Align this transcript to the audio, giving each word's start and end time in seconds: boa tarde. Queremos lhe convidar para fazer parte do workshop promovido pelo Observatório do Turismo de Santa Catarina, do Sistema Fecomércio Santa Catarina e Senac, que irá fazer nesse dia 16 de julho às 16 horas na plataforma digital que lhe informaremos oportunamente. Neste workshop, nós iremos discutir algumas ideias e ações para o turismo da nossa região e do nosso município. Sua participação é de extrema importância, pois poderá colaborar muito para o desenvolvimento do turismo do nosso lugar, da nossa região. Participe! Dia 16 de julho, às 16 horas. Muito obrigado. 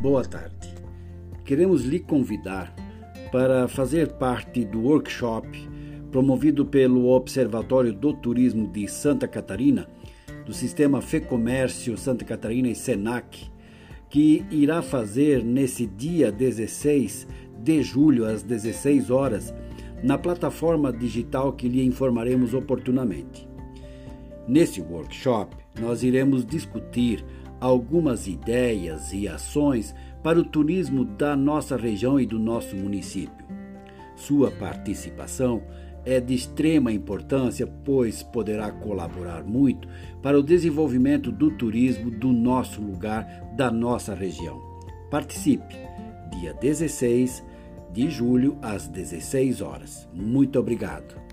boa 0.00 0.24
tarde. 0.24 0.74
Queremos 1.44 1.84
lhe 1.84 2.00
convidar 2.00 2.74
para 3.30 3.68
fazer 3.68 4.12
parte 4.12 4.64
do 4.64 4.80
workshop 4.80 5.46
promovido 6.10 6.64
pelo 6.64 7.08
Observatório 7.08 7.92
do 7.92 8.14
Turismo 8.14 8.66
de 8.66 8.88
Santa 8.88 9.28
Catarina, 9.28 9.86
do 10.46 10.54
Sistema 10.54 11.02
Fecomércio 11.02 11.98
Santa 11.98 12.24
Catarina 12.24 12.68
e 12.68 12.74
Senac, 12.74 13.50
que 14.08 14.44
irá 14.50 14.80
fazer 14.80 15.44
nesse 15.44 15.86
dia 15.86 16.32
16 16.32 17.28
de 17.62 17.82
julho 17.82 18.24
às 18.24 18.42
16 18.42 19.10
horas 19.10 19.54
na 20.02 20.16
plataforma 20.16 20.90
digital 20.90 21.52
que 21.52 21.68
lhe 21.68 21.84
informaremos 21.84 22.54
oportunamente. 22.54 23.46
Neste 24.48 24.80
workshop, 24.80 25.54
nós 25.78 26.02
iremos 26.02 26.44
discutir 26.44 27.22
algumas 27.60 28.26
ideias 28.26 29.12
e 29.12 29.28
ações 29.28 29.94
para 30.22 30.38
o 30.38 30.44
turismo 30.44 31.04
da 31.04 31.36
nossa 31.36 31.76
região 31.76 32.18
e 32.18 32.26
do 32.26 32.38
nosso 32.38 32.74
município. 32.74 33.44
Sua 34.16 34.50
participação 34.50 35.62
é 36.04 36.20
de 36.20 36.34
extrema 36.34 36.92
importância, 36.92 37.66
pois 37.66 38.22
poderá 38.22 38.70
colaborar 38.70 39.44
muito 39.44 39.86
para 40.22 40.38
o 40.38 40.42
desenvolvimento 40.42 41.30
do 41.30 41.50
turismo 41.50 42.10
do 42.10 42.32
nosso 42.32 42.80
lugar, 42.80 43.24
da 43.56 43.70
nossa 43.70 44.14
região. 44.14 44.60
Participe! 45.10 45.76
Dia 46.38 46.54
16 46.54 47.44
de 47.92 48.08
julho, 48.08 48.56
às 48.62 48.86
16 48.86 49.60
horas. 49.60 50.08
Muito 50.14 50.58
obrigado. 50.58 51.29